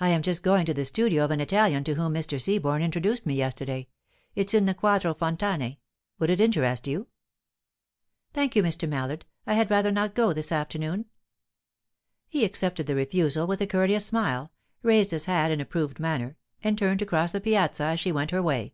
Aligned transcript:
"I 0.00 0.08
am 0.08 0.22
just 0.22 0.42
going 0.42 0.64
to 0.64 0.70
see 0.70 0.74
the 0.76 0.86
studio 0.86 1.22
of 1.22 1.30
an 1.30 1.38
Italian 1.42 1.84
to 1.84 1.96
whom 1.96 2.14
Mr. 2.14 2.40
Seaborne 2.40 2.80
introduced 2.82 3.26
me 3.26 3.34
yesterday. 3.34 3.88
It's 4.34 4.54
in 4.54 4.64
the 4.64 4.72
Quattro 4.72 5.12
Fontane. 5.12 5.76
Would 6.18 6.30
it 6.30 6.40
interest 6.40 6.86
you?" 6.86 7.08
"Thank 8.32 8.56
you, 8.56 8.62
Mr. 8.62 8.88
Mallard; 8.88 9.26
I 9.46 9.52
had 9.52 9.70
rather 9.70 9.90
not 9.92 10.14
go 10.14 10.32
this 10.32 10.50
afternoon." 10.50 11.04
He 12.26 12.42
accepted 12.46 12.86
the 12.86 12.94
refusal 12.94 13.46
with 13.46 13.60
a 13.60 13.66
courteous 13.66 14.06
smile, 14.06 14.50
raised 14.82 15.10
his 15.10 15.26
hat 15.26 15.50
in 15.50 15.60
approved 15.60 16.00
manner, 16.00 16.38
and 16.62 16.78
turned 16.78 17.00
to 17.00 17.04
cross 17.04 17.32
the 17.32 17.40
Piazza 17.42 17.84
as 17.84 18.00
she 18.00 18.12
went 18.12 18.30
her 18.30 18.42
way. 18.42 18.72